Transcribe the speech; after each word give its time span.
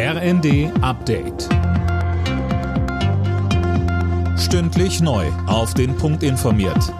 RND 0.00 0.70
Update. 0.80 1.48
Stündlich 4.38 5.00
neu. 5.00 5.26
Auf 5.48 5.74
den 5.74 5.96
Punkt 5.96 6.22
informiert. 6.22 6.94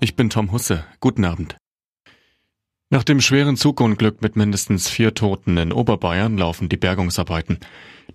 Ich 0.00 0.16
bin 0.16 0.28
Tom 0.28 0.50
Husse. 0.50 0.84
Guten 0.98 1.24
Abend. 1.24 1.56
Nach 2.90 3.04
dem 3.04 3.20
schweren 3.20 3.56
Zugunglück 3.56 4.20
mit 4.20 4.34
mindestens 4.34 4.88
vier 4.88 5.14
Toten 5.14 5.56
in 5.58 5.72
Oberbayern 5.72 6.36
laufen 6.36 6.68
die 6.68 6.76
Bergungsarbeiten. 6.76 7.60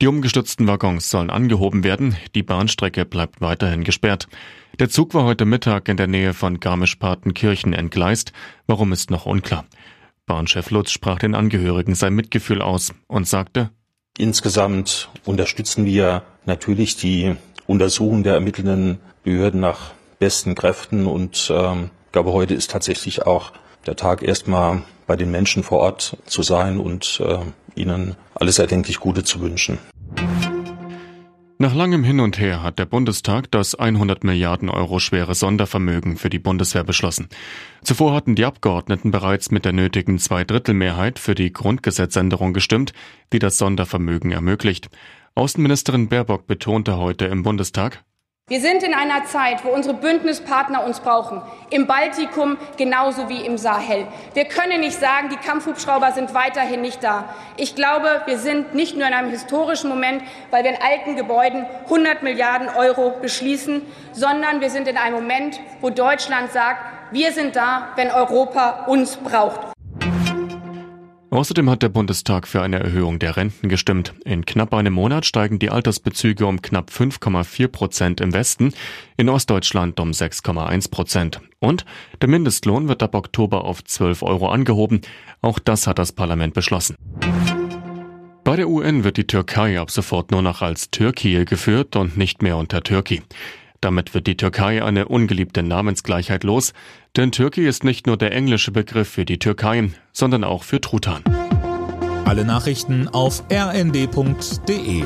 Die 0.01 0.07
umgestürzten 0.07 0.67
Waggons 0.67 1.09
sollen 1.09 1.29
angehoben 1.29 1.85
werden, 1.85 2.17
die 2.35 2.43
Bahnstrecke 2.43 3.05
bleibt 3.05 3.39
weiterhin 3.39 3.85
gesperrt. 3.85 4.27
Der 4.79 4.89
Zug 4.89 5.13
war 5.13 5.23
heute 5.23 5.45
Mittag 5.45 5.87
in 5.87 5.95
der 5.95 6.07
Nähe 6.07 6.33
von 6.33 6.59
Garmisch-Partenkirchen 6.59 7.71
entgleist, 7.71 8.33
warum 8.67 8.91
ist 8.91 9.11
noch 9.11 9.25
unklar. 9.25 9.63
Bahnchef 10.25 10.71
Lutz 10.71 10.91
sprach 10.91 11.19
den 11.19 11.35
Angehörigen 11.35 11.95
sein 11.95 12.13
Mitgefühl 12.13 12.61
aus 12.61 12.93
und 13.07 13.27
sagte, 13.27 13.71
Insgesamt 14.17 15.09
unterstützen 15.25 15.85
wir 15.85 16.23
natürlich 16.45 16.95
die 16.97 17.35
Untersuchung 17.65 18.23
der 18.23 18.33
ermittelnden 18.33 18.99
Behörden 19.23 19.61
nach 19.61 19.91
besten 20.19 20.55
Kräften 20.55 21.07
und 21.07 21.51
ähm, 21.53 21.89
ich 22.07 22.11
glaube, 22.11 22.33
heute 22.33 22.53
ist 22.53 22.71
tatsächlich 22.71 23.25
auch 23.25 23.53
der 23.85 23.95
Tag 23.95 24.21
erstmal 24.21 24.83
bei 25.07 25.15
den 25.15 25.31
Menschen 25.31 25.63
vor 25.63 25.79
Ort 25.79 26.17
zu 26.25 26.43
sein 26.43 26.79
und 26.79 27.21
äh, 27.25 27.39
ihnen 27.79 28.15
alles 28.35 28.59
erdenklich 28.59 28.99
Gute 28.99 29.23
zu 29.23 29.41
wünschen. 29.41 29.79
Nach 31.61 31.75
langem 31.75 32.03
Hin 32.03 32.19
und 32.19 32.39
Her 32.39 32.63
hat 32.63 32.79
der 32.79 32.87
Bundestag 32.87 33.51
das 33.51 33.75
100 33.75 34.23
Milliarden 34.23 34.67
Euro 34.67 34.97
schwere 34.97 35.35
Sondervermögen 35.35 36.17
für 36.17 36.31
die 36.31 36.39
Bundeswehr 36.39 36.83
beschlossen. 36.83 37.29
Zuvor 37.83 38.15
hatten 38.15 38.33
die 38.33 38.45
Abgeordneten 38.45 39.11
bereits 39.11 39.51
mit 39.51 39.63
der 39.63 39.71
nötigen 39.71 40.17
Zweidrittelmehrheit 40.17 41.19
für 41.19 41.35
die 41.35 41.53
Grundgesetzänderung 41.53 42.53
gestimmt, 42.53 42.93
die 43.31 43.37
das 43.37 43.59
Sondervermögen 43.59 44.31
ermöglicht. 44.31 44.89
Außenministerin 45.35 46.09
Baerbock 46.09 46.47
betonte 46.47 46.97
heute 46.97 47.25
im 47.25 47.43
Bundestag, 47.43 48.03
wir 48.51 48.59
sind 48.59 48.83
in 48.83 48.93
einer 48.93 49.23
Zeit, 49.23 49.63
wo 49.63 49.69
unsere 49.69 49.95
Bündnispartner 49.95 50.83
uns 50.83 50.99
brauchen, 50.99 51.41
im 51.69 51.87
Baltikum 51.87 52.57
genauso 52.75 53.29
wie 53.29 53.45
im 53.45 53.57
Sahel. 53.57 54.05
Wir 54.33 54.43
können 54.43 54.81
nicht 54.81 54.99
sagen, 54.99 55.29
die 55.29 55.37
Kampfhubschrauber 55.37 56.11
sind 56.11 56.33
weiterhin 56.33 56.81
nicht 56.81 57.01
da. 57.01 57.33
Ich 57.55 57.75
glaube, 57.75 58.23
wir 58.25 58.37
sind 58.37 58.75
nicht 58.75 58.97
nur 58.97 59.07
in 59.07 59.13
einem 59.13 59.29
historischen 59.29 59.89
Moment, 59.89 60.21
weil 60.49 60.65
wir 60.65 60.71
in 60.71 60.81
alten 60.81 61.15
Gebäuden 61.15 61.65
100 61.85 62.23
Milliarden 62.23 62.67
Euro 62.67 63.11
beschließen, 63.21 63.83
sondern 64.11 64.59
wir 64.59 64.69
sind 64.69 64.89
in 64.89 64.97
einem 64.97 65.15
Moment, 65.15 65.61
wo 65.79 65.89
Deutschland 65.89 66.51
sagt, 66.51 66.83
wir 67.11 67.31
sind 67.31 67.55
da, 67.55 67.87
wenn 67.95 68.11
Europa 68.11 68.83
uns 68.87 69.15
braucht. 69.15 69.70
Außerdem 71.33 71.69
hat 71.69 71.81
der 71.81 71.87
Bundestag 71.87 72.45
für 72.45 72.61
eine 72.61 72.81
Erhöhung 72.81 73.17
der 73.17 73.37
Renten 73.37 73.69
gestimmt. 73.69 74.13
In 74.25 74.45
knapp 74.45 74.73
einem 74.73 74.91
Monat 74.91 75.25
steigen 75.25 75.59
die 75.59 75.69
Altersbezüge 75.69 76.45
um 76.45 76.61
knapp 76.61 76.89
5,4 76.91 77.69
Prozent 77.69 78.19
im 78.19 78.33
Westen, 78.33 78.73
in 79.15 79.29
Ostdeutschland 79.29 80.01
um 80.01 80.11
6,1 80.11 80.91
Prozent. 80.91 81.39
Und 81.59 81.85
der 82.21 82.27
Mindestlohn 82.27 82.89
wird 82.89 83.01
ab 83.01 83.15
Oktober 83.15 83.63
auf 83.63 83.81
12 83.81 84.23
Euro 84.23 84.49
angehoben. 84.49 84.99
Auch 85.41 85.59
das 85.59 85.87
hat 85.87 85.99
das 85.99 86.11
Parlament 86.11 86.53
beschlossen. 86.53 86.97
Bei 88.43 88.57
der 88.57 88.67
UN 88.67 89.05
wird 89.05 89.15
die 89.15 89.25
Türkei 89.25 89.79
ab 89.79 89.89
sofort 89.89 90.31
nur 90.31 90.41
noch 90.41 90.61
als 90.61 90.91
Türkei 90.91 91.45
geführt 91.45 91.95
und 91.95 92.17
nicht 92.17 92.41
mehr 92.41 92.57
unter 92.57 92.83
Türkei. 92.83 93.21
Damit 93.81 94.13
wird 94.13 94.27
die 94.27 94.37
Türkei 94.37 94.83
eine 94.83 95.07
ungeliebte 95.07 95.63
Namensgleichheit 95.63 96.43
los, 96.43 96.73
denn 97.17 97.31
Türkei 97.31 97.63
ist 97.63 97.83
nicht 97.83 98.05
nur 98.05 98.15
der 98.15 98.31
englische 98.31 98.71
Begriff 98.71 99.09
für 99.09 99.25
die 99.25 99.39
Türkei, 99.39 99.89
sondern 100.13 100.43
auch 100.43 100.63
für 100.63 100.79
Truthahn. 100.79 101.23
Alle 102.25 102.45
Nachrichten 102.45 103.07
auf 103.07 103.43
rnd.de 103.51 105.03